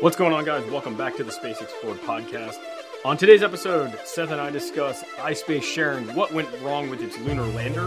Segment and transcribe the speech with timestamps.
[0.00, 0.64] What's going on, guys?
[0.70, 2.56] Welcome back to the Space Explored podcast.
[3.04, 7.42] On today's episode, Seth and I discuss iSpace sharing what went wrong with its lunar
[7.42, 7.86] lander,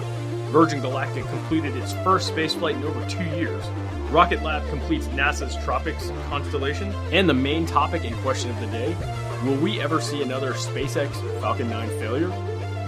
[0.51, 3.65] Virgin Galactic completed its first spaceflight in over two years,
[4.11, 8.95] Rocket Lab completes NASA's TROPICS constellation, and the main topic and question of the day
[9.43, 11.09] will we ever see another SpaceX
[11.41, 12.29] Falcon 9 failure?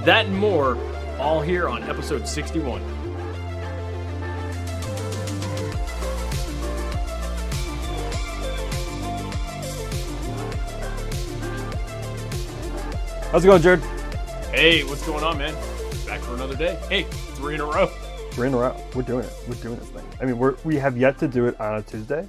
[0.05, 0.77] That and more,
[1.19, 2.79] all here on episode 61.
[13.35, 13.81] How's it going, Jared?
[14.53, 15.53] Hey, what's going on, man?
[16.05, 16.79] Back for another day.
[16.87, 17.03] Hey,
[17.35, 17.91] three in a row.
[18.37, 18.81] We're in a row.
[18.95, 19.33] We're doing it.
[19.45, 20.07] We're doing this thing.
[20.21, 22.25] I mean, we're we have yet to do it on a Tuesday.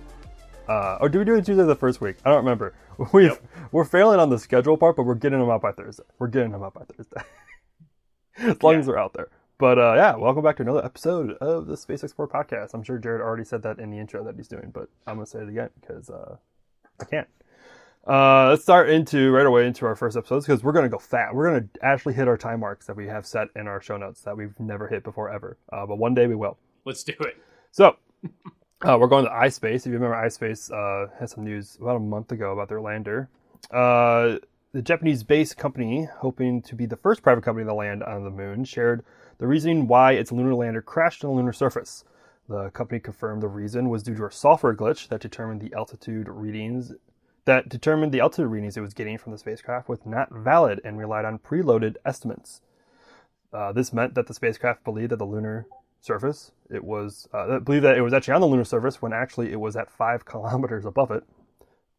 [0.69, 2.16] Uh, or do we do it Tuesday the first week?
[2.24, 2.74] I don't remember.
[3.12, 3.41] we Yep.
[3.70, 6.02] we're failing on the schedule part, but we're getting them out by Thursday.
[6.19, 7.20] We're getting them out by Thursday,
[8.38, 8.79] as long Yeah.
[8.80, 9.29] as they're out there.
[9.59, 12.74] But uh, yeah, welcome back to another episode of the Space Explored podcast.
[12.74, 15.27] I'm sure Jared already said that in the intro that he's doing, but I'm gonna
[15.27, 16.34] say it again because uh,
[17.01, 17.29] I can't.
[18.06, 21.35] Uh, let's start into right away into our first episodes because we're gonna go fat.
[21.35, 24.21] We're gonna actually hit our time marks that we have set in our show notes
[24.23, 25.59] that we've never hit before ever.
[25.73, 26.57] Uh, but one day we will.
[26.84, 27.37] Let's do it.
[27.73, 27.96] So
[28.82, 29.80] uh, we're going to iSpace.
[29.80, 33.29] If you remember, iSpace uh, had some news about a month ago about their lander.
[33.71, 34.37] Uh,
[34.73, 38.65] the Japanese-based company, hoping to be the first private company to land on the moon,
[38.65, 39.04] shared
[39.38, 42.04] the reasoning why its lunar lander crashed on the lunar surface.
[42.49, 46.29] The company confirmed the reason was due to a software glitch that determined the altitude
[46.29, 46.93] readings
[47.47, 50.99] that determined the altitude readings it was getting from the spacecraft was not valid and
[50.99, 52.61] relied on preloaded estimates.
[53.52, 55.67] Uh, this meant that the spacecraft believed that the lunar
[56.01, 59.51] surface it was uh, believed that it was actually on the lunar surface when actually
[59.51, 61.24] it was at five kilometers above it,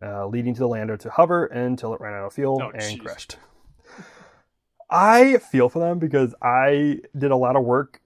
[0.02, 2.82] uh, leading to the lander to hover until it ran out of fuel Oh, and
[2.82, 3.00] jeez.
[3.04, 3.38] crashed.
[4.90, 8.02] I feel for them because I did a lot of work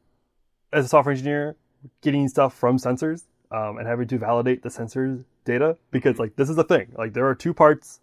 [0.73, 1.55] as a software engineer
[2.01, 6.49] getting stuff from sensors um, and having to validate the sensors data because like this
[6.49, 6.91] is the thing.
[6.97, 7.99] Like there are two parts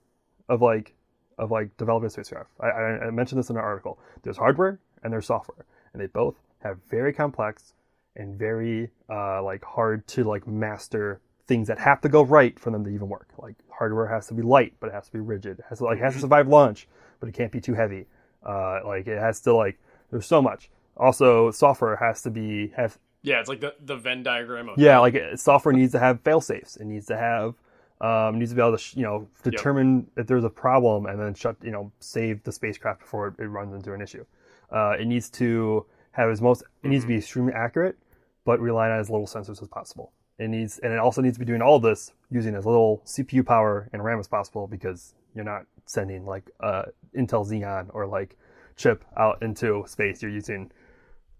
[0.48, 0.94] of like
[1.38, 2.50] of like developing a spacecraft.
[2.60, 3.98] I, I, I mentioned this in an article.
[4.22, 7.74] There's hardware and there's software and they both have very complex
[8.16, 12.70] and very uh, like hard to like master things that have to go right for
[12.70, 13.28] them to even work.
[13.38, 15.60] Like hardware has to be light but it has to be rigid.
[15.60, 16.88] It has to like has to survive launch
[17.20, 18.06] but it can't be too heavy.
[18.44, 19.78] Uh, like it has to like
[20.10, 20.70] there's so much.
[20.96, 22.98] Also software has to be have
[23.28, 26.40] Yeah, it's like the, the Venn diagram of yeah, like software needs to have fail
[26.40, 26.76] safes.
[26.76, 27.54] It needs to have
[28.00, 31.20] um, needs to be able to sh- you know determine if there's a problem and
[31.20, 34.24] then shut you know save the spacecraft before it, it runs into an issue.
[34.70, 37.98] Uh, it needs to have as most it needs to be extremely accurate,
[38.44, 40.12] but rely on as little sensors as possible.
[40.38, 43.02] It needs and it also needs to be doing all of this using as little
[43.04, 46.84] CPU power and RAM as possible because you're not sending like uh,
[47.16, 48.36] Intel Xeon or like
[48.76, 50.22] chip out into space.
[50.22, 50.70] You're using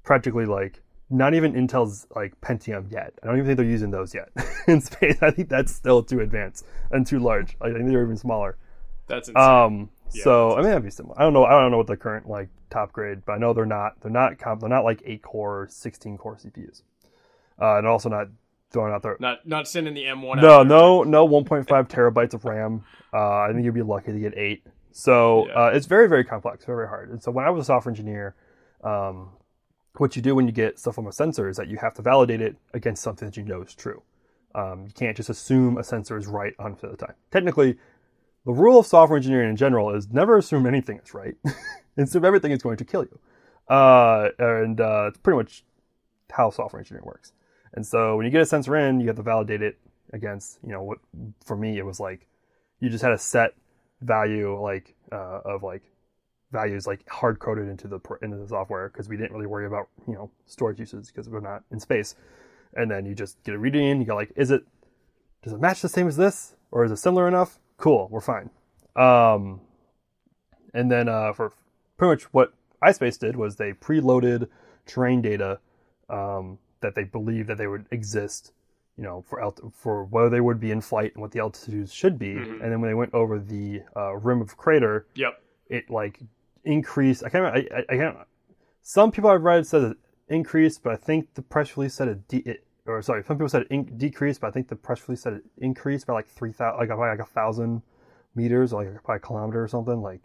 [0.02, 3.14] practically like not even Intel's like Pentium yet.
[3.22, 4.28] I don't even think they're using those yet
[4.66, 5.16] in space.
[5.22, 7.56] I think that's still too advanced and too large.
[7.60, 8.56] I think they're even smaller.
[9.06, 9.42] That's insane.
[9.42, 11.14] Um, Yeah, so I mean that'd be similar.
[11.18, 11.44] I don't know.
[11.44, 14.00] I don't know what the current like top grade, but I know they're not.
[14.00, 14.38] They're not.
[14.38, 16.82] Comp, they're not like eight core, sixteen core CPUs,
[17.60, 18.28] uh, and also not
[18.70, 19.16] throwing out there.
[19.18, 21.24] not not sending the M1 No, no, no.
[21.24, 22.84] One point five terabytes of RAM.
[23.14, 24.62] Uh, I think you'd be lucky to get eight.
[24.92, 25.52] So Yeah.
[25.54, 27.08] uh, it's very, very complex, very, very hard.
[27.10, 28.34] And so when I was a software engineer,
[28.84, 29.30] um,
[30.00, 32.02] what you do when you get stuff from a sensor is that you have to
[32.02, 34.02] validate it against something that you know is true.
[34.54, 37.14] Um, you can't just assume a sensor is right 100% of the time.
[37.30, 37.76] Technically,
[38.46, 41.34] the rule of software engineering in general is never assume anything is right.
[41.96, 43.18] assume everything is going to kill you.
[43.68, 45.64] Uh, and uh, it's pretty much
[46.30, 47.32] how software engineering works.
[47.74, 49.78] And so when you get a sensor in, you have to validate it
[50.12, 50.98] against, you know, what
[51.44, 52.26] for me it was like
[52.80, 53.54] you just had a set
[54.00, 55.82] value like uh, of like
[56.50, 59.88] values like hard coded into the into the software because we didn't really worry about
[60.06, 62.14] you know storage uses because we're not in space.
[62.74, 64.00] And then you just get a reading in.
[64.00, 64.62] You go like, is it
[65.42, 67.58] does it match the same as this or is it similar enough?
[67.78, 68.50] Cool, we're fine.
[68.96, 69.60] Um,
[70.74, 71.52] and then uh, for
[71.96, 74.48] pretty much what iSpace did was they preloaded
[74.86, 75.60] terrain data
[76.10, 78.52] um, that they believed that they would exist,
[78.96, 81.92] you know, for alt- for where they would be in flight and what the altitudes
[81.92, 82.34] should be.
[82.34, 82.60] Mhm.
[82.62, 85.40] And then when they went over the uh, rim of crater, Yep.
[85.68, 86.20] it like
[86.64, 87.24] increased.
[87.24, 87.44] I can't.
[87.44, 88.16] Remember, I, I, I can't.
[88.82, 89.96] Some people I've read said it
[90.28, 93.48] increased, but I think the press release said it, de- it or sorry, some people
[93.48, 96.26] said it in- decreased, but I think the press release said it increased by like
[96.26, 97.82] three thousand, like by like a thousand
[98.34, 100.00] meters, or like by a kilometer or something.
[100.00, 100.20] Like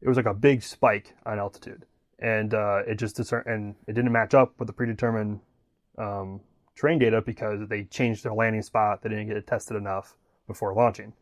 [0.00, 1.84] it was like a big spike on altitude,
[2.18, 5.40] and uh, it just discern- and it didn't match up with the predetermined
[5.98, 6.40] um,
[6.74, 9.02] terrain data because they changed their landing spot.
[9.02, 10.16] They didn't get it tested enough
[10.46, 11.12] before launching,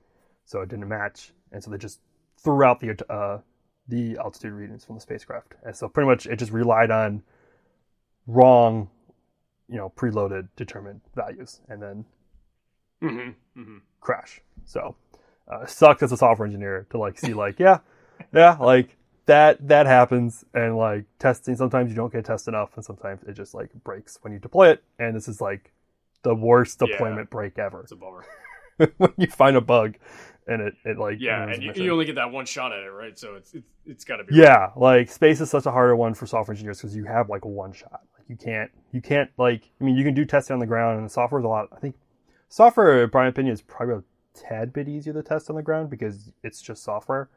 [0.45, 2.01] so it didn't match, and so they just
[2.43, 3.41] threw out the uh,
[3.89, 5.55] the altitude readings from the spacecraft.
[5.65, 7.23] And so pretty much it just relied on
[8.27, 8.89] wrong,
[9.69, 12.05] you know, preloaded determined values, and then
[13.03, 13.61] Mm-hmm.
[13.61, 13.79] Mm-hmm.
[14.01, 14.43] crash.
[14.67, 14.95] So
[15.51, 17.79] uh, sucks as a software engineer to like see like yeah,
[18.33, 18.97] yeah, like
[19.27, 21.57] that that happens and like testing.
[21.57, 24.69] Sometimes you don't get test enough, and sometimes it just like breaks when you deploy
[24.71, 24.85] it.
[24.99, 25.73] And this is like
[26.23, 26.89] the worst Yeah.
[26.89, 28.25] deployment break ever It's a bummer.
[28.97, 29.97] when you find a bug
[30.47, 32.91] and it it like Yeah, and you, you only get that one shot at it,
[32.91, 33.19] right?
[33.19, 34.35] So it's it's, it's got to be.
[34.35, 37.45] Yeah, like space is such a harder one for software engineers because you have like
[37.45, 38.03] one shot.
[38.19, 39.71] Like you can't, you can't like.
[39.81, 41.69] I mean, you can do testing on the ground, and the software is a lot.
[41.73, 41.95] I think
[42.49, 44.03] software, in my opinion, is probably a
[44.35, 47.29] tad bit easier to test on the ground because it's just software.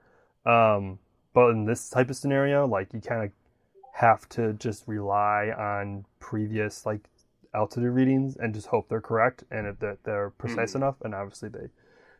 [0.46, 1.00] Um,
[1.34, 3.32] but in this type of scenario, like you kind of
[3.94, 7.02] have to just rely on previous like
[7.54, 10.96] altitude readings and just hope they're correct and if they're, they're precise enough.
[11.04, 11.70] And obviously, they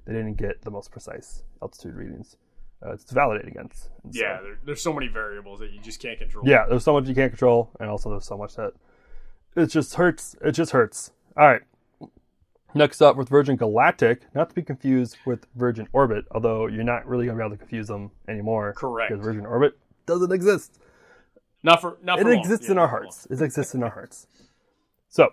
[0.06, 2.36] they didn't get the most precise altitude readings.
[2.86, 3.90] Uh, it's to validate against.
[4.04, 6.44] And so- Yeah, there, there's so many variables that you just can't control.
[6.48, 8.74] yeah, there's so much you can't control, and also there's so much that
[9.56, 10.36] it just hurts.
[10.44, 11.12] It just hurts.
[11.38, 11.62] All right.
[12.76, 17.06] Next up with Virgin Galactic, not to be confused with Virgin Orbit, although you're not
[17.08, 18.74] really gonna be able to confuse them anymore.
[18.76, 19.12] Correct.
[19.12, 19.78] Because Virgin Orbit
[20.08, 20.80] doesn't exist.
[21.62, 22.40] Not for not It for long.
[22.40, 23.04] exists Yeah, in our for long.
[23.04, 23.28] hearts.
[23.30, 24.28] It exists in our hearts.
[25.14, 25.32] So,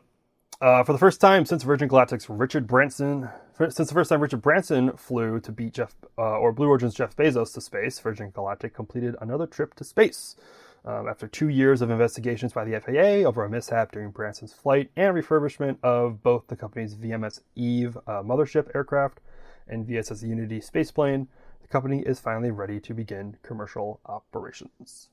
[0.61, 4.43] uh, for the first time since Virgin Galactic's Richard Branson, since the first time Richard
[4.43, 8.75] Branson flew to beat Jeff uh, or Blue Origin's Jeff Bezos to space, Virgin Galactic
[8.75, 10.37] completed another trip to space.
[10.85, 14.91] Um, after two years of investigations by the FAA over a mishap during Branson's flight
[14.97, 19.21] and refurbishment of both the company's VMS Eve uh, mothership aircraft
[19.67, 21.27] and VSS Unity spaceplane,
[21.63, 25.09] the company is finally ready to begin commercial operations.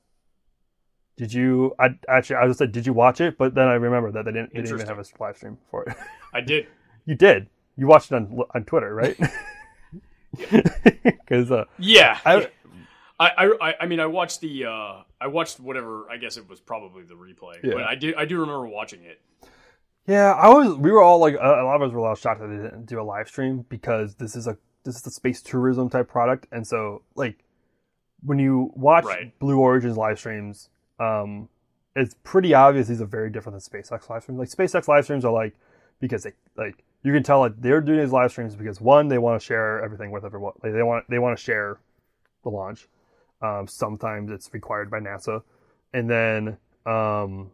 [1.18, 1.76] Did you?
[1.80, 3.38] I actually I just said, did you watch it?
[3.38, 5.84] But then I remember that they didn't, they didn't even have a live stream for
[5.84, 5.96] it.
[6.34, 6.68] I did.
[7.06, 7.48] you did.
[7.76, 9.18] You watched it on on Twitter, right?
[10.32, 12.20] Because uh, Yeah.
[12.26, 12.50] I-
[13.20, 16.06] I, I, I- mean, I watched the, uh, I watched whatever.
[16.12, 17.74] I guess it was probably the replay, Yeah.
[17.74, 19.20] but I did, I do remember watching it.
[20.06, 20.76] yeah, I was.
[20.78, 22.86] We were all like a, lot of us were a lot shocked that they didn't
[22.86, 26.46] do a live stream because this is a this is a space tourism type product,
[26.52, 27.44] and so like
[28.24, 29.38] when you watch Right.
[29.40, 31.50] Blue Origin's live streams, um,
[31.96, 34.40] it's pretty obvious these are very different than SpaceX live streams.
[34.40, 35.54] Like SpaceX live streams are like
[36.00, 39.18] because they like you can tell like they're doing these live streams because one they
[39.18, 40.54] want to share everything with everyone.
[40.64, 41.80] Like they want they want to share
[42.44, 42.88] the launch.
[43.42, 45.44] Um, sometimes it's required by NASA,
[45.94, 47.52] and then um,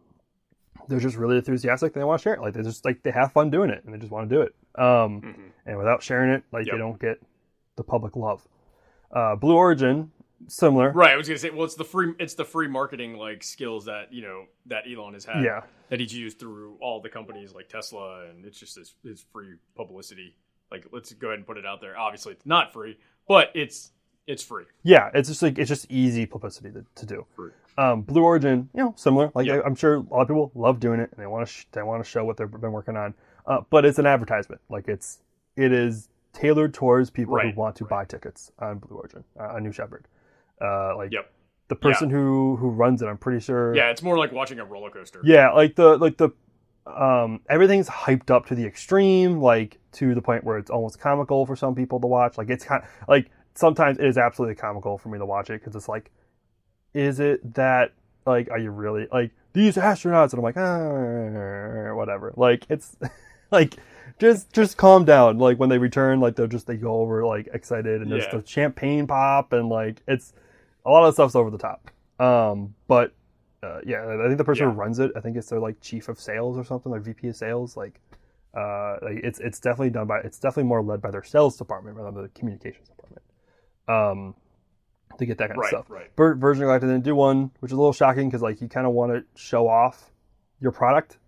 [0.88, 1.92] they're just really enthusiastic.
[1.94, 2.40] They want to share it.
[2.40, 4.42] Like they just like they have fun doing it, and they just want to do
[4.42, 4.54] it.
[4.76, 5.34] Um, Mhm.
[5.66, 6.72] and without sharing it, like Yep.
[6.74, 7.20] they don't get
[7.76, 8.46] the public love.
[9.10, 10.10] Uh, Blue Origin,
[10.48, 10.90] similar.
[10.92, 11.10] Right.
[11.12, 14.12] I was gonna say, well, it's the free, it's the free marketing like skills that
[14.12, 15.42] you know that Elon has had.
[15.44, 15.62] Yeah.
[15.90, 19.54] That he's used through all the companies like Tesla, and it's just his, his free
[19.76, 20.34] publicity.
[20.70, 21.96] Like, let's go ahead and put it out there.
[21.96, 22.98] Obviously, it's not free,
[23.28, 23.92] but it's
[24.26, 24.64] it's free.
[24.82, 27.26] Yeah, it's just like it's just easy publicity to, to do.
[27.36, 27.50] Free.
[27.76, 29.30] Um, Blue Origin, you know, similar.
[29.34, 29.56] Like Yeah.
[29.56, 31.66] I, I'm sure a lot of people love doing it, and they want to sh-
[31.72, 33.14] they want to show what they've been working on.
[33.46, 34.60] Uh, but it's an advertisement.
[34.70, 35.18] Like it's
[35.56, 37.90] it is tailored towards people Right, who want to right.
[37.90, 40.06] buy tickets on Blue Origin, uh, on New Shepard.
[40.60, 41.30] Uh, like Yep.
[41.68, 43.74] the person who who runs it, I'm pretty sure.
[43.74, 45.20] Yeah, it's more like watching a roller coaster.
[45.24, 46.30] Yeah, like the like the
[46.86, 51.46] um everything's hyped up to the extreme, like to the point where it's almost comical
[51.46, 52.36] for some people to watch.
[52.38, 55.60] Like it's kind of, like sometimes it is absolutely comical for me to watch it
[55.60, 56.10] because it's like,
[56.92, 57.92] is it that
[58.26, 60.32] like are you really like these astronauts?
[60.32, 62.32] And I'm like, ah, whatever.
[62.36, 62.96] Like it's
[63.50, 63.76] like
[64.18, 65.38] just just calm down.
[65.38, 68.38] Like when they return, like they'll just they go over like excited and there's Yeah.
[68.40, 70.32] the champagne pop and like it's
[70.84, 71.90] a lot of the stuff's over the top.
[72.18, 73.12] Um, but
[73.62, 76.08] uh, yeah, I think the person who runs it, I think it's their like chief
[76.08, 77.76] of sales or something, like VP of sales.
[77.76, 78.00] Like,
[78.56, 81.96] uh, like it's it's definitely done by it's definitely more led by their sales department
[81.96, 83.22] rather than the communications department.
[83.88, 84.34] Um,
[85.18, 85.72] to get that kind Right.
[85.72, 85.90] of stuff.
[85.90, 86.10] Right.
[86.16, 88.86] Vir- Virgin Galactic didn't do one, which is a little shocking because like you kind
[88.86, 90.10] of want to show off
[90.60, 91.18] your product,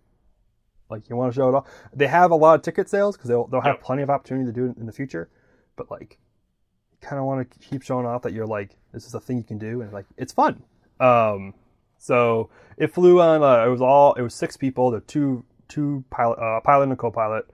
[0.89, 1.67] like you want to show it off.
[1.93, 3.83] They have a lot of ticket sales because they'll they'll have Yep.
[3.83, 5.29] plenty of opportunity to do it in the future,
[5.75, 6.17] but like
[7.01, 9.43] kind of want to keep showing off that you're like this is a thing you
[9.43, 10.63] can do and like it's fun.
[10.99, 11.53] Um,
[11.97, 13.43] so it flew on.
[13.43, 14.13] Uh, it was all.
[14.13, 14.91] It was six people.
[14.91, 17.45] The two two pilot, uh, pilot and a co-pilot,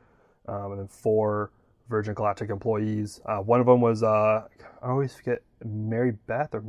[0.47, 1.51] um, and then four
[1.89, 3.21] Virgin Galactic employees.
[3.25, 4.47] Uh, one of them was uh,
[4.81, 6.63] I always forget Mary Beth, or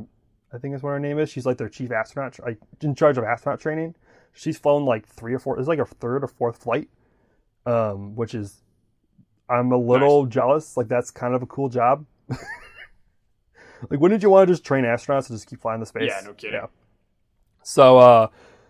[0.52, 1.30] I think is what her name is.
[1.30, 3.94] She's like their chief astronaut, like in charge of astronaut training.
[4.32, 5.58] She's flown like three or four.
[5.58, 6.88] It's like her third or fourth flight,
[7.66, 8.62] um, which is
[9.48, 10.76] I'm a little jealous.
[10.76, 12.06] Like that's kind of a cool job.
[13.90, 16.10] like, wouldn't you want to just train astronauts to just keep flying the space?
[16.14, 16.60] Yeah, no kidding.
[16.60, 16.66] Yeah.
[17.62, 18.28] So, uh,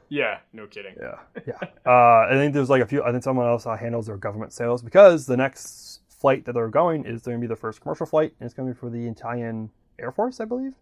[0.09, 0.39] Yeah.
[0.53, 0.95] No kidding.
[1.01, 1.59] yeah, yeah.
[1.87, 3.03] uh, I think there's like a few.
[3.03, 6.69] I think someone else uh, handles their government sales because the next flight that they're
[6.69, 8.91] going is going to be the first commercial flight, and it's going to be for
[8.91, 10.73] the Italian Air Force, I believe.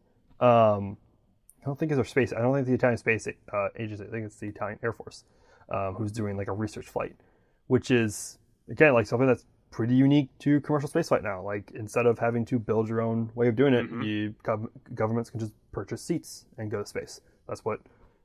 [0.40, 0.96] Um,
[1.62, 2.32] I don't think it's their space.
[2.32, 4.04] I don't think the Italian Space uh, Agency.
[4.04, 5.24] I think it's the Italian Air Force,
[5.70, 7.14] um, who's doing like a research flight,
[7.68, 11.42] which is again like something that's pretty unique to commercial spaceflight now.
[11.42, 14.04] Like instead of having to build your own way of doing it, Mhm.
[14.04, 17.20] you gov- governments can just purchase seats and go to space.
[17.48, 17.80] That's what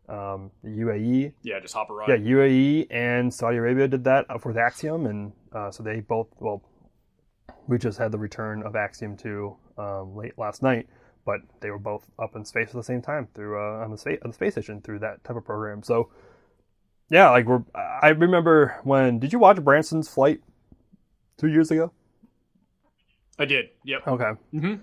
[0.09, 2.07] um, the UAE, Yeah, just hop around.
[2.09, 6.27] yeah, UAE and Saudi Arabia did that for the Axiom, and uh, so they both.
[6.39, 6.61] Well,
[7.67, 10.87] we just had the return of Axiom two um, late last night,
[11.25, 13.97] but they were both up in space at the same time through uh, on the
[13.97, 15.83] space on the space station through that type of program.
[15.83, 16.09] So.
[17.09, 17.63] Yeah, like we're.
[17.73, 19.19] I remember when.
[19.19, 20.41] Did you watch Branson's flight
[21.37, 21.91] two years ago?
[23.39, 23.69] I did.
[23.83, 24.07] Yep.
[24.07, 24.31] Okay.
[24.51, 24.75] hmm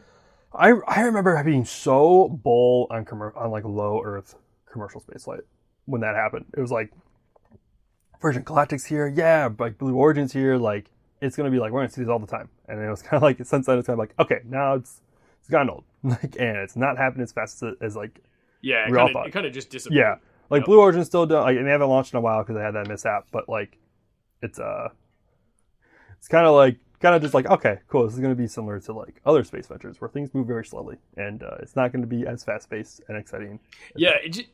[0.52, 4.36] I I remember being so bull on commer- on like low Earth
[4.70, 5.42] commercial spaceflight
[5.86, 6.46] when that happened.
[6.56, 6.92] It was like
[8.20, 11.90] Virgin Galactic's here, yeah, like Blue Origin's here, like it's gonna be like we're gonna
[11.90, 12.48] see these all the time.
[12.68, 15.00] And it was kind of like since then it's kind of like okay, now it's
[15.40, 18.20] it's gotten old, like and it's not happening as fast as, as like
[18.62, 19.22] Yeah, it kind thought.
[19.22, 19.98] of it kind of just disappeared.
[20.00, 20.14] yeah,
[20.50, 20.66] like Yep.
[20.66, 22.86] Blue Origin still don't like they haven't launched in a while because they had that
[22.86, 23.76] mishap, but like
[24.40, 24.90] it's uh
[26.24, 28.04] it's kind of like kind of just like okay, cool.
[28.04, 30.64] This is going to be similar to like other space ventures where things move very
[30.64, 33.60] slowly and uh, it's not going to be as fast paced and exciting.
[33.94, 34.48] Yeah, it just,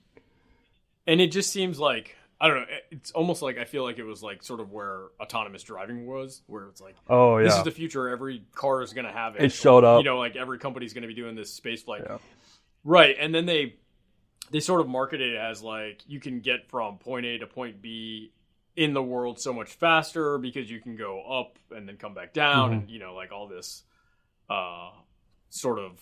[1.06, 2.66] and it just seems like I don't know.
[2.90, 6.42] It's almost like I feel like it was like sort of where autonomous driving was,
[6.48, 8.08] where it's like Oh yeah, this is the future.
[8.08, 9.42] Every car is going to have it.
[9.42, 9.98] it showed up.
[9.98, 12.18] you know, like every company's going to be doing this space flight, Yeah.
[12.82, 13.14] right?
[13.16, 13.76] And then they
[14.50, 17.80] they sort of market it as like you can get from point A to point
[17.80, 18.32] B
[18.76, 22.32] in the world so much faster because you can go up and then come back
[22.32, 22.72] down, Mhm.
[22.74, 23.82] and you know, like all this
[24.48, 24.90] uh,
[25.48, 26.00] sort of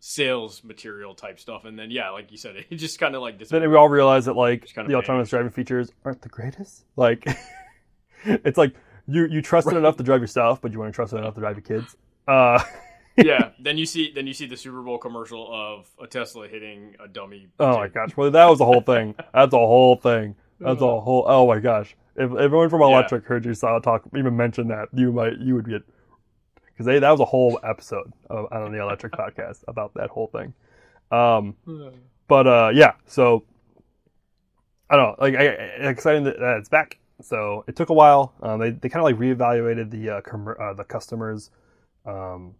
[0.00, 1.64] sales material type stuff.
[1.64, 4.26] And then yeah, like you said, it just kind of like then we all realize
[4.26, 6.84] that like Just kind of the autonomous driving features aren't the greatest.
[6.96, 7.26] Like
[8.24, 8.74] it's like
[9.06, 11.34] you you trust it enough to drive yourself, but you want to trust it enough
[11.34, 11.96] to drive your kids.
[12.28, 12.62] Uh,
[13.16, 13.50] yeah.
[13.58, 17.08] Then you see then you see the Super Bowl commercial of a Tesla hitting a
[17.08, 17.48] dummy.
[17.60, 19.14] oh my gosh, well that was the whole thing.
[19.32, 20.36] That's a whole thing.
[20.60, 21.24] That's a whole.
[21.26, 21.96] Oh my gosh!
[22.16, 23.02] If everyone from Yeah.
[23.02, 25.82] Electrek heard you saw talk even mention that, you might you would get
[26.66, 30.28] because they that was a whole episode of, on the Electrek podcast about that whole
[30.28, 30.54] thing.
[31.10, 31.56] Um,
[32.28, 33.44] but uh, yeah, so
[34.90, 35.44] I don't know, like I,
[35.88, 36.98] exciting that, that it's back.
[37.20, 38.34] So it took a while.
[38.42, 41.50] Um, they they kind of like reevaluated the uh, com- uh, the customers
[42.06, 42.54] um,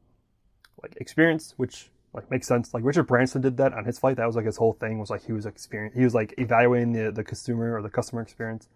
[0.83, 2.73] like experience, which like makes sense.
[2.73, 4.17] Like Richard Branson did that on his flight.
[4.17, 5.95] That was like his whole thing was like he was experience.
[5.97, 8.69] He was like evaluating the the consumer or the customer experience.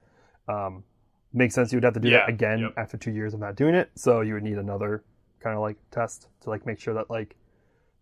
[0.48, 0.84] Um,
[1.32, 1.72] makes sense.
[1.72, 2.74] You would have to do Yeah, that again yep.
[2.76, 3.90] after two years of not doing it.
[3.94, 5.04] So you would need another
[5.40, 7.36] kind of like test to like make sure that like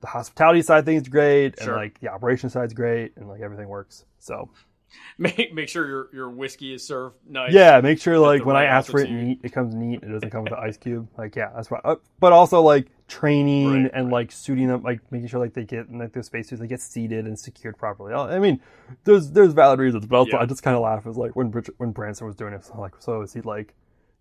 [0.01, 1.75] the hospitality side thing is great Sure.
[1.75, 4.05] and like the operation side's great and like everything works.
[4.19, 4.49] So
[5.19, 7.53] make make sure your your whiskey is served nice.
[7.53, 10.03] yeah, make sure like when I ask for it neat, it comes neat.
[10.03, 11.09] It doesn't come with an ice cube.
[11.19, 11.81] Like yeah, that's right.
[11.85, 14.13] Uh, but also like training Right, and right.
[14.13, 16.81] like suiting them, like making sure like they get in like their spacesuits, they get
[16.81, 18.13] seated and secured properly.
[18.15, 18.61] I mean,
[19.05, 20.43] there's there's valid reasons, but also Yeah.
[20.43, 21.05] I just kind of laugh.
[21.05, 23.41] It was like when Bridget, when Branson was doing it, so like so is he
[23.41, 23.75] like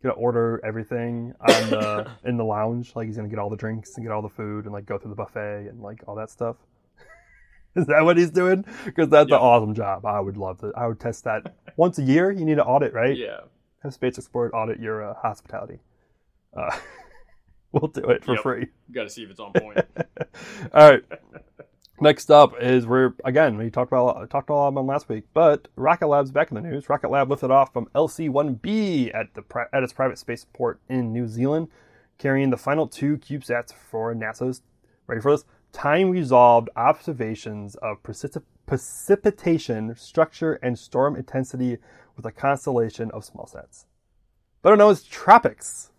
[0.03, 2.95] gonna order everything on the in the lounge?
[2.95, 4.97] Like he's gonna get all the drinks and get all the food and like go
[4.97, 6.55] through the buffet and like all that stuff.
[7.81, 8.65] Is that what he's doing?
[8.85, 9.35] Because that's Yeah.
[9.37, 10.05] an awesome job.
[10.05, 10.71] I would love to.
[10.75, 12.31] I would test that once a year.
[12.31, 13.15] You need to audit, right?
[13.17, 13.41] Yeah.
[13.83, 15.79] Have Space Explored audit your uh, hospitality.
[16.55, 16.75] Uh,
[17.71, 18.41] we'll do it for Yep.
[18.43, 18.67] free.
[18.91, 19.77] Got to see if it's on point.
[20.73, 21.03] All right.
[22.01, 25.23] Next up is we're again we talked about talked a lot about them last week,
[25.33, 26.89] but Rocket Lab's back in the news.
[26.89, 31.69] Rocket Lab lifted off from LC-1B at the at its private spaceport in New Zealand,
[32.17, 34.61] carrying the final two CubeSats for NASA's
[35.07, 41.77] ready for this time resolved observations of precip- precipitation, structure, and storm intensity
[42.15, 43.83] with a constellation of small sats,
[44.63, 45.91] better known as tropics.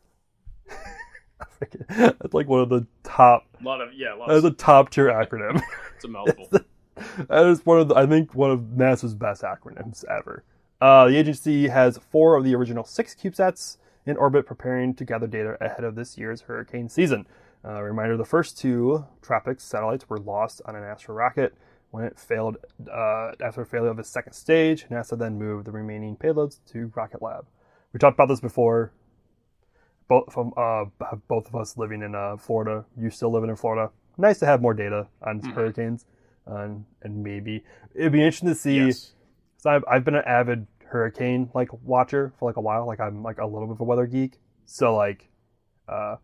[1.91, 4.53] That's like one of the top A lot of yeah, a lot that is of,
[4.55, 5.63] a top tier acronym.
[5.95, 6.49] it's a mouthful.
[7.29, 10.43] that is one of the, I think one of NASA's best acronyms ever.
[10.81, 15.27] Uh, the agency has four of the original six CubeSats in orbit, preparing to gather
[15.27, 17.27] data ahead of this year's hurricane season.
[17.67, 21.55] Uh, reminder: the first two Tropics satellites were lost on an Astra rocket
[21.91, 22.59] when it failed
[22.93, 24.87] uh, after failure of its second stage.
[24.89, 27.47] NASA then moved the remaining payloads to Rocket Lab.
[27.93, 28.93] We talked about this before.
[30.09, 30.85] Both from uh,
[31.27, 32.85] both of us living in uh, Florida.
[32.97, 33.91] You still living in Florida.
[34.17, 35.53] Nice to have more data on Mhm.
[35.53, 36.07] hurricanes,
[36.47, 38.77] um, and maybe it'd be interesting to see.
[38.87, 39.15] yes.
[39.59, 42.87] So I've, I've been an avid hurricane like watcher for like a while.
[42.87, 44.39] Like I'm like a little bit of a weather geek.
[44.65, 45.29] So like,
[45.89, 46.17] uh,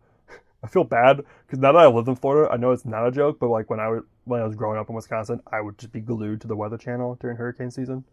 [0.63, 3.11] I feel bad because now that I live in Florida, I know it's not a
[3.11, 3.39] joke.
[3.39, 5.91] But like when I was when I was growing up in Wisconsin, I would just
[5.91, 8.05] be glued to the Weather Channel during hurricane season.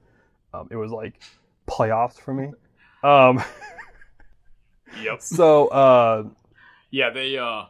[0.53, 1.21] Um, it was like
[1.69, 2.53] playoffs for me.
[3.03, 3.43] Um,
[5.01, 5.23] Yep.
[5.23, 6.25] so uh,
[6.91, 7.67] Yeah, they uh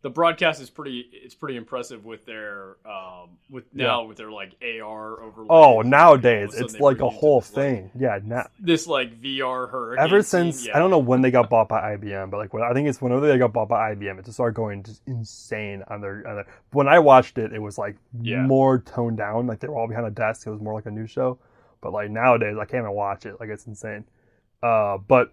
[0.00, 4.52] the broadcast is pretty it's pretty impressive with their um with now with their like
[4.62, 7.90] AR over Oh, nowadays All of a sudden it's like a whole this, like, thing.
[7.98, 10.04] yeah, now this like VR hurricane.
[10.04, 10.76] ever since yeah.
[10.76, 13.02] I don't know when they got bought by IBM, but like when I think it's
[13.02, 16.26] whenever they got bought by IBM, it just started going just insane on their.
[16.28, 18.42] On their when I watched it, it was like Yeah.
[18.42, 19.48] more toned down.
[19.48, 20.46] Like they were all behind a desk.
[20.46, 21.38] It was more like a news show.
[21.80, 23.40] But like nowadays, I can't even watch it.
[23.40, 24.04] Like it's insane.
[24.62, 25.32] Uh, but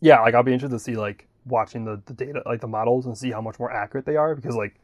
[0.00, 3.06] yeah, like I'll be interested to see like watching the, the data, like the models,
[3.06, 4.76] and see how much more accurate they are because like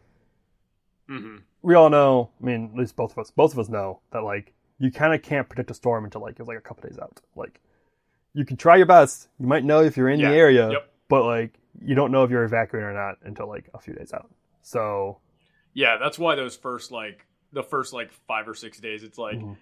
[1.08, 1.42] Mhm.
[1.62, 2.30] we all know.
[2.40, 5.14] I mean, at least both of us, both of us know that like you kind
[5.14, 7.20] of can't predict a storm until like it's like a couple days out.
[7.36, 7.60] Like
[8.32, 9.28] you can try your best.
[9.38, 10.30] You might know if you're in Yeah.
[10.30, 10.92] the area, Yep.
[11.08, 14.12] but like you don't know if you're evacuating or not until like a few days
[14.12, 14.30] out.
[14.62, 15.18] So
[15.74, 19.38] Yeah, that's why those first like the first like five or six days, it's like
[19.38, 19.56] Mhm.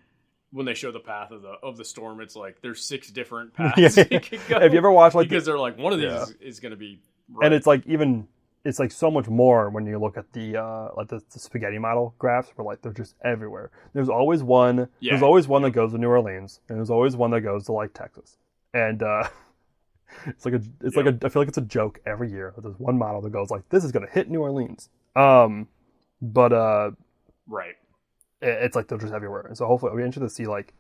[0.53, 3.53] When they show the path of the of the storm, it's like there's six different
[3.59, 3.89] Yeah.
[3.89, 3.97] paths.
[4.33, 6.23] you go have you ever watched like because they're like one of these Yeah.
[6.23, 7.01] is, is going to be
[7.33, 7.47] right.
[7.47, 8.29] and it's like even
[8.65, 11.79] it's like so much more when you look at the uh like the, the spaghetti
[11.79, 15.13] model graphs where like they're just everywhere there's always one Yeah.
[15.13, 17.73] there's always one that goes to new orleans and there's always one that goes to
[17.73, 18.37] like texas
[18.75, 19.25] and uh
[20.27, 22.79] it's like a it's like a i feel like it's a joke every year there's
[22.79, 25.67] one model that goes like this is gonna hit new orleans um
[26.21, 26.91] but uh
[27.49, 27.75] right.
[28.43, 29.43] It- it's like they're just everywhere.
[29.47, 30.75] And so hopefully I'll be interested to see like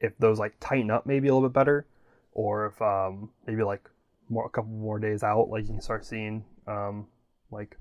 [0.00, 1.86] if those like tighten up maybe a little bit better,
[2.32, 3.88] or if um maybe like
[4.28, 7.06] more a couple more days out, like you can start seeing um
[7.50, 7.76] like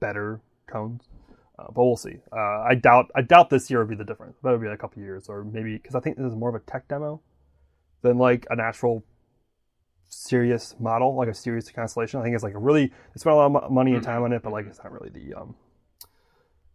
[0.00, 0.40] better
[0.72, 1.08] tones.
[1.58, 2.16] Uh, but we'll see.
[2.32, 4.36] Uh, I doubt I doubt this year would be the difference.
[4.42, 6.48] That would be in a couple years, or maybe because I think this is more
[6.50, 7.22] of a tech demo
[8.02, 9.04] than like an actual
[10.08, 12.20] serious model, like a serious constellation.
[12.20, 14.32] I think it's like a really they spent a lot of money and time on
[14.32, 15.54] it, but like it's not really the um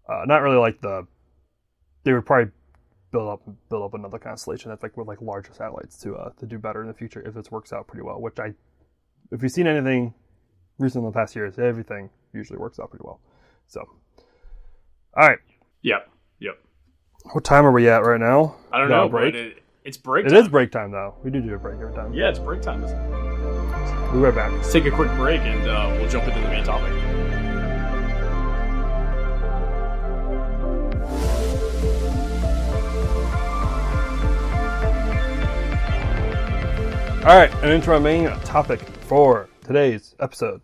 [0.10, 1.06] uh, not really like the
[2.04, 2.52] they would probably
[3.12, 6.46] build up build up another constellation that's like with like larger satellites to uh to
[6.46, 8.20] do better in the future if this works out pretty well.
[8.22, 8.54] Which I,
[9.32, 10.14] if you've seen anything
[10.80, 13.20] recently in the past years, everything usually works out pretty well.
[13.68, 13.82] So,
[15.18, 15.40] all right,
[15.84, 16.10] Yep.
[16.40, 16.58] Yep.
[17.34, 18.56] what time are we at right now?
[18.72, 19.36] I don't No, know, break.
[19.36, 20.26] it, it's break.
[20.26, 20.38] It time.
[20.40, 21.16] is break time though.
[21.24, 22.14] We do do a break every time.
[22.14, 22.82] Yeah, it's break time.
[22.82, 24.52] We'll be right back.
[24.52, 26.92] let's take a quick break and uh, we'll jump into the main topic.
[37.24, 40.60] All right, and into our main topic for today's episode.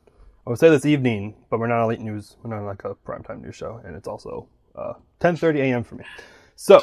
[0.46, 2.36] I would say this evening, but we're not on late news.
[2.42, 5.84] We're not like a primetime news show, and it's also uh, 10:30 a.m.
[5.84, 6.04] for me.
[6.56, 6.82] So,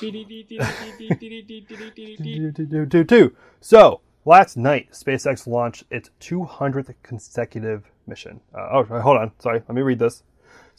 [3.60, 8.40] so last night, SpaceX launched its 200th consecutive mission.
[8.54, 9.60] Uh, oh, hold on, sorry.
[9.66, 10.22] Let me read this.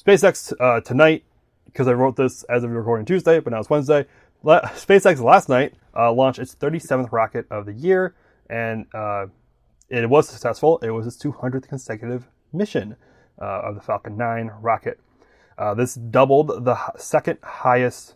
[0.02, 1.26] SpaceX uh, tonight,
[1.66, 4.06] because I wrote this as of recording Tuesday, but now it's Wednesday.
[4.42, 8.16] La- SpaceX last night uh, launched its 37th rocket of the year,
[8.50, 9.28] and uh,
[9.90, 10.80] it was successful.
[10.80, 12.96] It was its 200th consecutive mission
[13.42, 15.00] uh, of the Falcon 9 rocket.
[15.58, 18.16] Uh, this doubled the second highest.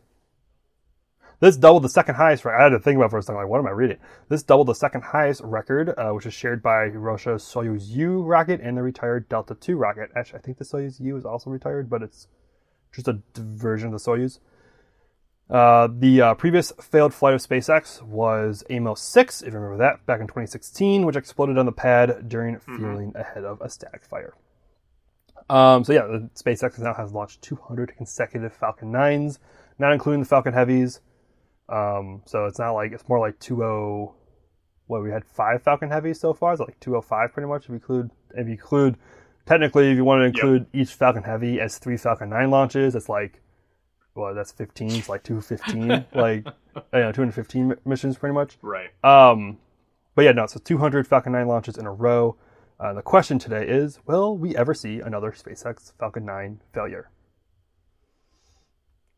[1.39, 2.45] This doubled the second highest.
[2.45, 3.37] I had to think about for a second.
[3.37, 3.97] Like, what am I reading?
[4.27, 8.59] This doubled the second highest record, uh, which is shared by Russia's Soyuz U rocket
[8.61, 10.09] and the retired Delta II rocket.
[10.15, 12.27] Actually, I think the Soyuz U is also retired, but it's
[12.91, 14.39] just a version of the Soyuz.
[15.49, 20.05] Uh, the uh, previous failed flight of SpaceX was Amos 6, if you remember that,
[20.05, 24.35] back in 2016, which exploded on the pad during fueling ahead of a static fire.
[25.49, 29.39] Um, so yeah, the SpaceX now has launched 200 consecutive Falcon 9s,
[29.79, 31.01] not including the Falcon Heavies.
[31.67, 34.13] Um, so it's not like it's more like 20.
[34.85, 36.53] What we had five Falcon Heavies so far.
[36.53, 38.97] It's like 205 pretty much if you include if you include
[39.45, 43.07] technically if you want to include each Falcon Heavy as three Falcon 9 launches, it's
[43.07, 43.39] like
[44.15, 44.91] well that's 15.
[44.91, 46.45] It's like 215, like
[46.75, 48.57] you know, 215 missions pretty much.
[48.61, 48.89] Right.
[49.03, 49.57] Um,
[50.15, 52.35] but yeah, no, so 200 Falcon 9 launches in a row.
[52.79, 57.09] Uh, the question today is Will we ever see another SpaceX Falcon 9 failure?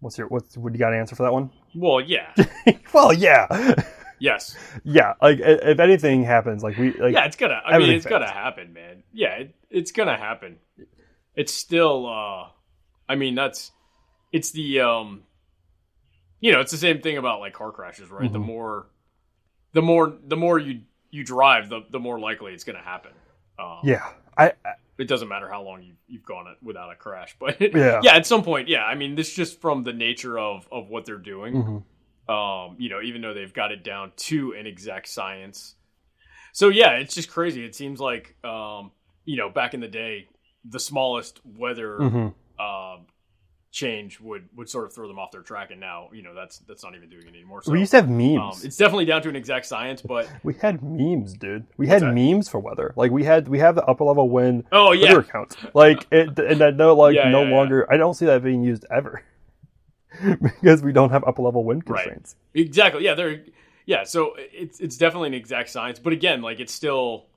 [0.02, 1.52] What's your what's what you got to answer for that one?
[1.76, 2.34] Well, yeah.
[2.94, 3.76] well, yeah,
[4.20, 4.58] yes.
[4.84, 5.14] yeah.
[5.22, 7.62] Like if anything happens, like we like yeah, it's gonna.
[7.64, 9.04] I mean, it's gonna happen, man.
[9.14, 10.58] Yeah, it, it's gonna happen.
[11.36, 12.08] It's still.
[12.08, 12.50] uh
[13.08, 13.72] I mean, that's.
[14.32, 14.82] It's the.
[14.82, 15.24] um
[16.40, 18.32] You know, it's the same thing about like car crashes, right?
[18.32, 18.46] The Mhm.
[18.46, 18.88] more,
[19.74, 23.12] the more, the more you you drive, the the more likely it's gonna happen.
[23.60, 24.10] Um, yeah.
[24.38, 27.60] I, I it doesn't matter how long you, you've gone it without a crash but
[27.74, 28.02] Yeah.
[28.02, 31.06] yeah at some point yeah i mean this just from the nature of of what
[31.06, 31.84] they're doing mhm.
[32.30, 35.76] um you know even though they've got it down to an exact science
[36.54, 38.92] so yeah it's just crazy it seems like um
[39.26, 40.28] you know back in the day
[40.66, 42.34] the smallest weather Mhm.
[42.60, 43.06] um
[43.72, 46.60] change would would sort of throw them off their track, and now you know that's
[46.60, 47.64] that's not even doing it anymore.
[47.64, 48.64] So we used to have um, memes.
[48.66, 51.66] it's definitely down to an exact science, but we had memes, dude.
[51.78, 52.14] We had that?
[52.14, 52.94] memes for weather.
[52.96, 55.56] Like we had we have the upper level wind oh yeah, weather accounts.
[55.74, 57.56] Like it, and that no like Yeah, no yeah, yeah.
[57.56, 57.92] longer.
[57.92, 59.24] I don't see that being used ever
[60.42, 62.62] because we don't have upper level wind constraints Right.
[62.66, 63.06] Exactly.
[63.06, 63.44] Yeah, they're
[63.86, 64.04] yeah.
[64.04, 67.28] So it's it's definitely an exact science, but again, like it's still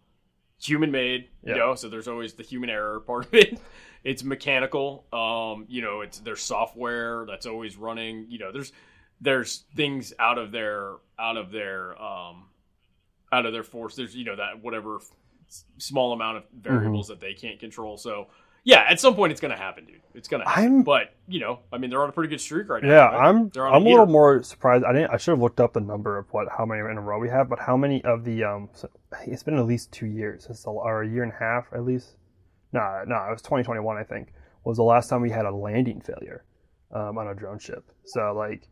[0.60, 1.28] human made.
[1.44, 1.52] Yeah.
[1.52, 3.58] You know, so there's always the human error part of it.
[4.04, 5.06] It's mechanical.
[5.12, 8.26] Um, you know, it's there's software that's always running.
[8.28, 8.72] You know, there's
[9.20, 12.46] there's things out of their out of their um
[13.32, 13.96] out of their force.
[13.96, 15.00] There's you know that whatever
[15.78, 17.96] small amount of variables that they can't control.
[17.96, 18.28] So.
[18.66, 20.00] Yeah, at some point it's gonna happen, dude.
[20.14, 20.64] It's gonna happen.
[20.64, 22.88] I'm- but you know, I mean, they're on a pretty good streak right now.
[22.88, 23.28] Yeah, right?
[23.28, 24.86] I'm I'm a little more surprised.
[24.86, 25.10] I didn't.
[25.10, 27.28] I should have looked up the number of what how many in a row we
[27.28, 28.70] have, but how many of the um?
[28.72, 28.88] so-
[29.26, 30.48] It's been at least two years.
[30.64, 32.16] Or a year and a half at least.
[32.74, 33.96] No, no, it was 2021.
[33.96, 34.32] I think
[34.64, 36.44] was the last time we had a landing failure
[36.92, 37.84] um, on a drone ship.
[38.04, 38.68] So like,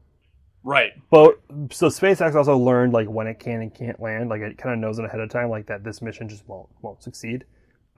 [0.64, 0.92] right.
[1.10, 4.28] but so SpaceX also learned like when it can and can't land.
[4.28, 6.68] Like it kind of knows it ahead of time, like that this mission just won't
[6.82, 7.44] won't succeed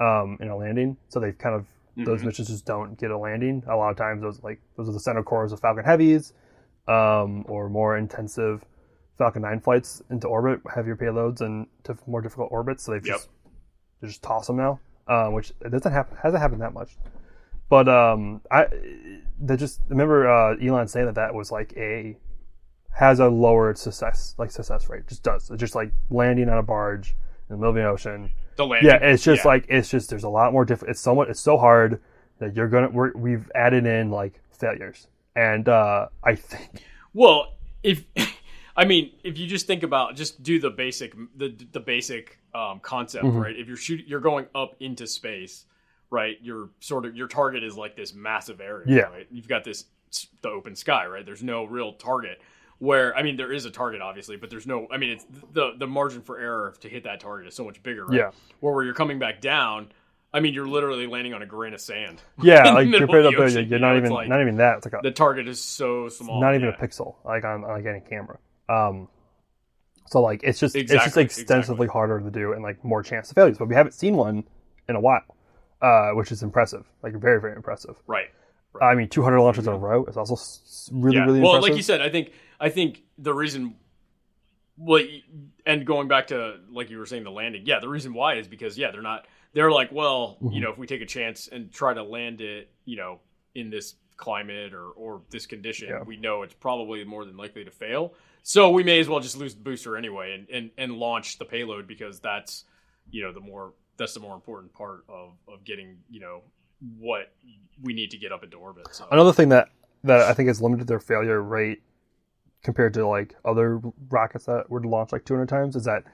[0.01, 0.97] um, in a landing.
[1.09, 1.67] So they've kind of
[2.05, 2.27] those Mhm.
[2.27, 3.63] missions just don't get a landing.
[3.69, 6.33] A lot of times those like those are the center cores of Falcon Heavies,
[6.89, 8.65] um, or more intensive
[9.17, 12.83] Falcon 9 flights into orbit, heavier payloads and to more difficult orbits.
[12.83, 13.15] So they've Yep.
[13.17, 13.29] just
[14.01, 16.97] they just toss them now, um, which it doesn't happen hasn't happened that much.
[17.69, 18.67] But um, I
[19.41, 22.17] they just remember uh, Elon saying that that was like a
[22.91, 25.07] has a lower success like success rate.
[25.09, 25.51] Just does.
[25.51, 27.11] It's just like landing on a barge
[27.49, 28.31] in the middle of the ocean.
[28.57, 28.91] The landing.
[28.91, 29.49] Yeah, it's just Yeah.
[29.49, 30.93] like it's just there's a lot more different.
[30.93, 31.29] It's so much.
[31.29, 32.01] It's so hard
[32.39, 32.91] that you're gonna.
[32.91, 38.05] We're, we've added in like failures, and uh I think Well, if
[38.77, 42.81] I mean, if you just think about just do the basic the the basic um,
[42.81, 43.41] concept, Mhm.
[43.43, 43.57] right?
[43.57, 45.65] If you're shooting, you're going up into space,
[46.11, 46.37] right?
[46.43, 49.03] Your sort of your target is like this massive area, Yeah.
[49.03, 49.27] right?
[49.31, 49.85] You've got this
[50.43, 51.25] the open sky, right?
[51.27, 52.41] There's no real target.
[52.79, 54.89] Where I mean, there is a target, obviously, but there's no.
[54.91, 57.81] I mean, it's the the margin for error to hit that target is so much
[57.83, 58.17] bigger, right?
[58.19, 58.31] Yeah.
[58.61, 59.93] Where where you're coming back down,
[60.33, 62.21] I mean, you're literally landing on a grain of sand.
[62.43, 64.41] yeah, like middle compared of up the there, you're you know, not even like- not
[64.41, 64.79] even that.
[64.79, 66.75] It's like a, The target is so small, not even yeah.
[66.75, 68.39] a pixel like on like any camera.
[68.69, 69.09] Um,
[70.07, 71.87] so like it's just it's just extensively exactly.
[71.89, 73.59] harder to do and like more chance of failures.
[73.59, 74.45] But we haven't seen one
[74.89, 75.23] in a while,
[75.83, 76.85] uh, which is impressive.
[77.03, 77.97] Like very very impressive.
[78.07, 78.29] right.
[78.83, 80.35] I mean, 200 launches in a row is also
[80.93, 81.25] really yeah.
[81.25, 81.71] really well, impressive.
[81.71, 83.77] like you said, I think I think the reason,
[84.77, 85.05] well,
[85.65, 88.49] and going back to like you were saying the landing, yeah, the reason why is
[88.49, 89.27] because yeah, they're not.
[89.53, 90.53] They're like, well, Mm-hmm.
[90.53, 93.21] you know, if we take a chance and try to land it, you know,
[93.55, 96.03] in this climate or or this condition, Yeah.
[96.03, 98.15] we know it's probably more than likely to fail.
[98.47, 101.47] So we may as well just lose the booster anyway and and, and launch the
[101.47, 102.65] payload because that's
[103.11, 106.43] you know the more that's the more important part of of getting you know
[106.99, 107.33] what
[107.83, 108.87] we need to get up into orbit.
[108.93, 109.71] So Another thing that
[110.05, 111.83] that I think has limited their failure rate
[112.63, 113.81] compared to like other
[114.11, 116.05] rockets that were launched like 200 times is that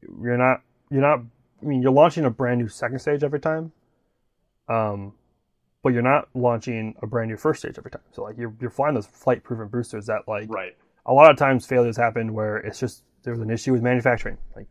[0.00, 1.20] you're not you're not
[1.60, 3.72] I mean you're launching a brand new second stage every time,
[4.68, 5.12] um,
[5.82, 8.02] but you're not launching a brand new first stage every time.
[8.12, 10.76] So like you're you're flying those flight proven boosters that like right.
[11.06, 14.38] A lot of times failures happen where it's just there was an issue with manufacturing.
[14.56, 14.66] Like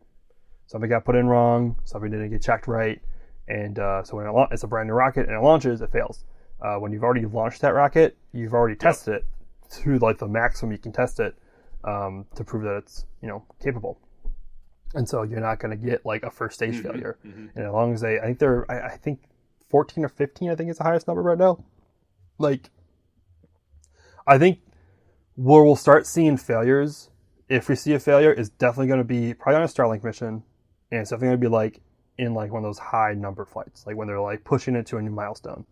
[0.66, 3.00] something got put in wrong, something didn't get checked right,
[3.48, 5.90] and uh, so when it la- it's a brand new rocket and it launches, it
[5.92, 6.24] fails.
[6.60, 9.26] Uh, when you've already launched that rocket, you've already tested it
[9.70, 11.36] to like the maximum you can test it
[11.84, 13.98] um, to prove that it's you know capable.
[14.94, 17.18] And so you're not going to get like a first stage failure.
[17.26, 17.50] mhm.
[17.56, 19.18] And as long as they, I think they're, I, I think
[19.68, 21.64] 14 or 15, I think is the highest number right now.
[22.38, 22.70] Like,
[24.24, 24.60] I think
[25.36, 27.10] where we'll start seeing failures,
[27.48, 30.42] if we see a failure, is definitely going to be probably on a Starlink mission,
[30.90, 31.80] and it's definitely going to be like
[32.18, 34.96] in like one of those high number flights, like when they're like pushing it to
[34.96, 35.64] a new milestone.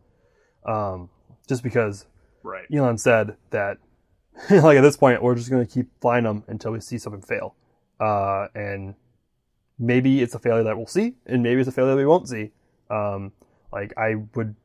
[0.67, 1.11] Um,
[1.49, 2.07] just because
[2.43, 2.67] Right.
[2.73, 3.79] Elon said that,
[4.51, 7.23] like at this point, we're just going to keep flying them until we see something
[7.23, 7.55] fail,
[8.01, 8.95] uh, and
[9.79, 12.29] maybe it's a failure that we'll see, and maybe it's a failure that we won't
[12.29, 12.53] see.
[12.91, 13.33] Um,
[13.73, 14.57] like I would,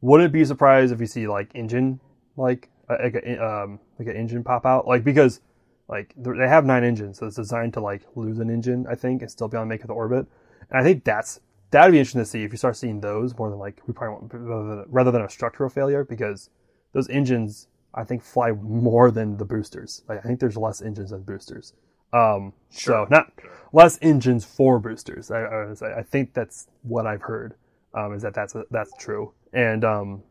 [0.00, 2.00] wouldn't be surprised if we see like engine,
[2.36, 2.70] like
[3.02, 5.40] like a, um, like an engine pop out, like because
[5.88, 9.22] like they're- have nine engines, so it's designed to like lose an engine, I think,
[9.22, 10.26] and still be able to make it to the orbit.
[10.70, 13.50] And I think that's that'd be interesting to see if you start seeing those more
[13.50, 16.50] than like we probably want rather than, rather than a structural failure because
[16.92, 20.02] those engines I think fly more than the boosters.
[20.08, 21.74] Like I think there's less engines than boosters.
[22.12, 23.06] Um, Sure.
[23.06, 23.32] So not
[23.72, 25.30] less engines for boosters.
[25.30, 25.98] I, I.
[25.98, 27.54] I think that's what I've heard.
[27.94, 29.32] Um, is that that's that's true.
[29.52, 30.22] And um,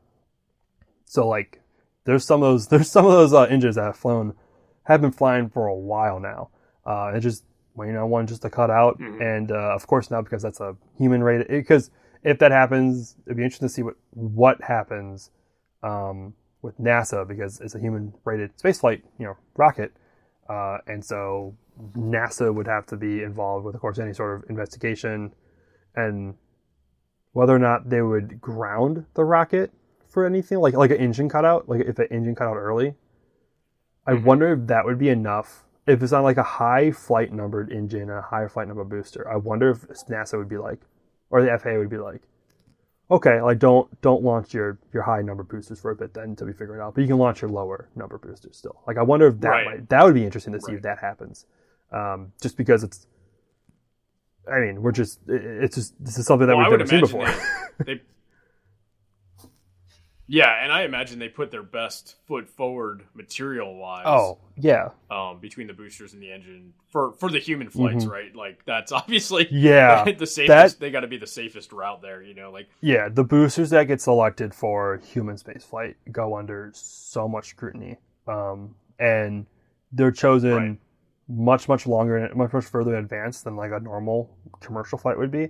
[1.06, 1.61] so like
[2.06, 4.34] there's some of those there's some of those uh, engines that have flown
[4.84, 6.50] have been flying for a while now.
[6.86, 7.44] Uh, and just
[7.78, 9.00] you know, one just to cut out.
[9.00, 9.22] Mhm.
[9.22, 11.92] And uh, of course now because that's a human rated because
[12.24, 15.32] if that happens, it'd be interesting to see what what happens
[15.84, 19.94] um, with NASA because it's a human rated spaceflight, you know, rocket.
[20.50, 21.56] Uh, and so
[21.96, 25.34] NASA would have to be involved with, of course, any sort of investigation
[25.96, 26.36] and
[27.32, 29.72] whether or not they would ground the rocket
[30.12, 32.96] for anything, like like an engine cutout, like if the engine cut out early.
[34.06, 34.24] I Mhm.
[34.24, 35.64] wonder if that would be enough.
[35.88, 39.28] If it's on like a high flight numbered engine and a high flight number booster,
[39.28, 40.80] I wonder if NASA would be like,
[41.30, 42.22] or the FAA would be like,
[43.10, 46.48] okay, like don't don't launch your your high number boosters for a bit then until
[46.48, 48.82] we figure it out, but you can launch your lower number boosters still.
[48.86, 49.66] Like I wonder if that Right.
[49.66, 51.46] might that would be interesting to see if that happens,
[51.92, 53.08] um, just because it's.
[54.52, 57.28] I mean, we're just it's just this is something that Well, we've never seen before.
[57.86, 58.02] they, they
[60.34, 65.40] yeah and i imagine they put their best foot forward material wise oh yeah, um,
[65.40, 68.12] between the boosters and the engine for for the human flights Mhm.
[68.12, 70.04] right like that's obviously yeah.
[70.18, 73.10] the safest that- they got to be the safest route there you know like Yeah,
[73.10, 79.46] the boosters that get selected for human spaceflight go under so much scrutiny, um, and
[79.92, 80.78] they're chosen Right.
[81.28, 85.18] much, much longer and much, much further in advance than like a normal commercial flight
[85.18, 85.50] would be.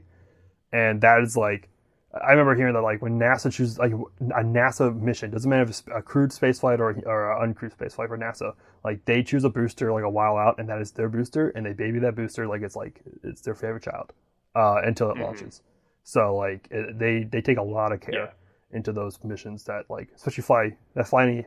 [0.72, 1.68] And that is like,
[2.14, 5.70] I remember hearing that like when NASA chooses like a NASA mission, doesn't matter if
[5.70, 9.50] it's a crewed spaceflight or or an uncrewed spaceflight for NASA, like they choose a
[9.50, 12.48] booster like a while out, and that is their booster, and they baby that booster
[12.48, 14.12] like it's like it's their favorite child
[14.56, 15.22] uh, until it Mhm.
[15.22, 15.62] launches.
[16.04, 18.78] So like it, they they take a lot of care Yeah.
[18.78, 21.46] into those missions that like especially fly that fly any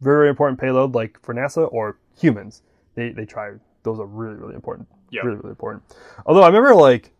[0.00, 2.62] very very important payload like for NASA or humans.
[2.94, 4.86] They they try those are really really important.
[5.10, 5.22] Yeah.
[5.24, 5.82] Really really important.
[6.26, 7.10] Although I remember like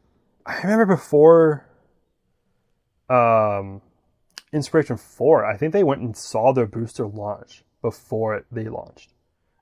[0.47, 1.67] I remember before
[3.09, 3.83] um
[4.53, 9.13] Inspiration 4, I think they went and saw their booster launch before it, they launched.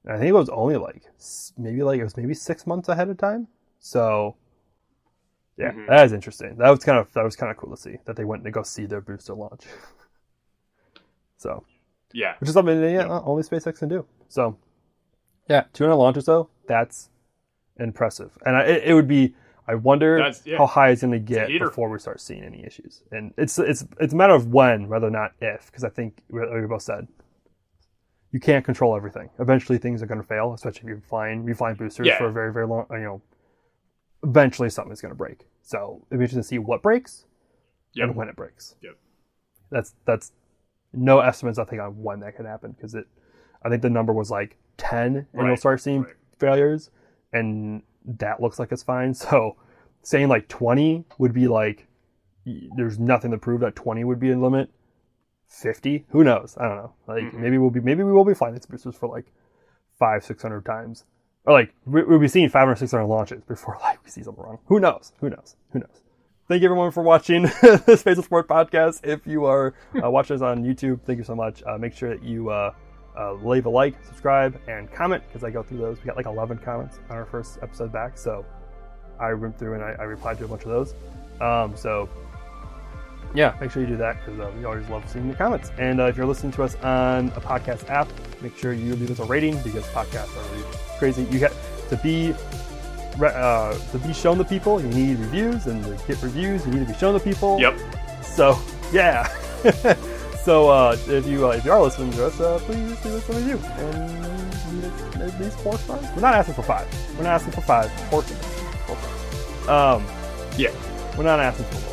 [0.04, 1.02] And I think it was only like
[1.56, 3.48] maybe like it was maybe 6 months ahead of time.
[3.78, 4.36] So
[5.56, 5.86] yeah, Mhm.
[5.86, 6.56] that is interesting.
[6.56, 8.50] That was kind of that was kind of cool to see that they went to
[8.50, 9.64] go see their booster launch.
[11.38, 11.64] so,
[12.12, 14.04] yeah which is something that, yeah, only SpaceX can do.
[14.28, 14.56] So,
[15.48, 17.08] yeah, 200 launches though, that's
[17.78, 18.36] impressive.
[18.44, 19.34] And I, it, it would be
[19.66, 20.58] I wonder yeah.
[20.58, 23.02] how high it's going to get before we start seeing any issues.
[23.12, 26.40] And it's it's it's a matter of when, rather not if, because I think we
[26.60, 27.06] we both said
[28.32, 29.30] you can't control everything.
[29.38, 32.18] Eventually, things are going to fail, especially if you're flying reflying boosters Yeah.
[32.18, 32.86] for a very very long.
[32.90, 33.22] You know,
[34.24, 35.46] eventually something's going to break.
[35.62, 37.26] So it'd be interesting to see what breaks
[37.94, 38.08] Yep.
[38.08, 38.74] and when it breaks.
[38.82, 38.96] Yep.
[39.70, 40.32] That's that's
[40.92, 43.06] no estimates I think on when that could happen because it.
[43.64, 46.14] I think the number was like ten, and you'll start seeing right.
[46.38, 46.90] failures,
[47.32, 49.14] and that looks like it's fine.
[49.22, 49.56] So
[50.02, 51.86] saying like twenty would be like
[52.76, 54.68] there's nothing to prove that twenty would be a limit.
[55.46, 56.56] Fifty, who knows?
[56.58, 56.92] I don't know.
[57.06, 57.34] Like Mhm.
[57.34, 59.26] maybe we'll be maybe we will be flying these boosters for like
[59.98, 61.04] five six hundred times,
[61.44, 64.58] or like we- we'll be seeing 500 600 launches before like we see something wrong.
[64.66, 65.12] Who knows?
[65.20, 65.56] Who knows?
[65.72, 66.00] Who knows?
[66.48, 69.04] Thank you everyone for watching the Space Explored podcast.
[69.06, 71.62] If you are uh, watching us on YouTube, thank you so much.
[71.66, 72.72] Uh, make sure that you uh,
[73.18, 75.98] uh, leave a like, subscribe, and comment because I go through those.
[75.98, 78.44] We got like 11 comments on our first episode back, so
[79.20, 80.94] I went through and I, I replied to a bunch of those.
[81.40, 82.08] Um, so
[83.34, 85.70] yeah, make sure you do that because uh, we always love seeing your comments.
[85.78, 88.08] And uh, if you're listening to us on a podcast app,
[88.40, 90.64] make sure you leave us a rating because podcasts are really
[90.98, 91.24] crazy.
[91.24, 91.54] You get
[91.88, 92.34] to be
[93.22, 94.80] uh, to be shown to people.
[94.80, 97.60] You need reviews, and to get reviews, you need to be shown to people.
[97.60, 97.78] Yep.
[98.22, 98.58] So
[98.92, 99.28] yeah.
[100.44, 103.28] so uh, if you uh, if you are listening to us, uh, please leave us
[103.28, 106.04] a review and at least four stars.
[106.14, 106.86] We're not asking for five.
[107.16, 107.90] We're not asking for five.
[108.10, 108.44] Four stars.
[108.86, 109.68] Four stars.
[109.68, 110.04] Um,
[110.58, 110.70] Yeah.
[111.16, 111.92] we're not asking for more.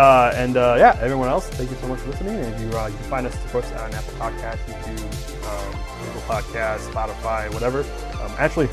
[0.00, 2.36] Uh, and uh, yeah, everyone else, thank you so much for listening.
[2.36, 6.06] And if you, uh, you can find us, of course, on Apple Podcasts, YouTube, um,
[6.06, 7.80] Google Podcasts, Spotify, whatever.
[8.22, 8.68] Um, actually,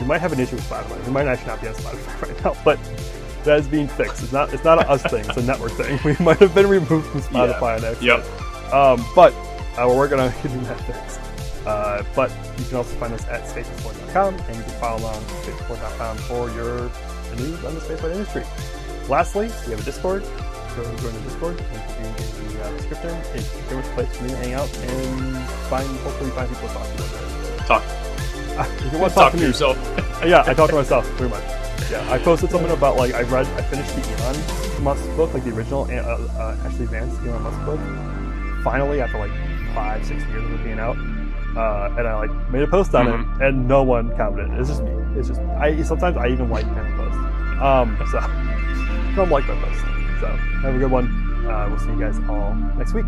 [0.00, 1.04] we might have an issue with Spotify.
[1.06, 2.78] We might actually not be on Spotify right now, but
[3.48, 4.22] that is being fixed.
[4.22, 4.52] It's not.
[4.52, 5.24] It's not a us thing.
[5.26, 5.98] It's a network thing.
[6.04, 8.02] We might have been removed from Spotify on accident.
[8.02, 8.72] Yep.
[8.72, 9.32] Um, but
[9.76, 11.20] uh, we're working on getting that fixed.
[11.66, 16.16] Uh, but you can also find us at spaceexplored.com and you can follow along spaceexplored.com
[16.18, 16.90] for your
[17.36, 18.44] news on the spaceflight industry.
[19.08, 20.24] Lastly, we have a Discord.
[20.76, 21.56] So join the Discord.
[21.56, 23.10] Will be in the uh, description.
[23.34, 26.68] It's pretty much a place for me to hang out and find, hopefully find people
[26.68, 27.64] to talk to.
[27.66, 27.82] Talk.
[28.58, 29.76] Uh, if you want to Talk talk to to me, yourself.
[30.24, 31.57] yeah, I talk to myself pretty much.
[31.90, 35.44] Yeah, I posted something about like I read, I finished the Elon Musk book, like
[35.44, 37.80] the original uh, uh, Ashley Vance Elon Musk book.
[38.62, 39.30] Finally, after like
[39.74, 40.96] five, six years of it being out,
[41.56, 43.40] uh, and I like made a post on Mhm.
[43.40, 44.58] it, and no one commented.
[44.58, 44.90] It's just me.
[45.16, 45.80] It's just I.
[45.82, 47.16] Sometimes I even like of posts.
[47.62, 48.20] Um, so
[49.16, 49.82] don't like my posts.
[50.20, 50.26] So
[50.62, 51.06] have a good one.
[51.46, 53.06] Uh, we'll see you guys all next week.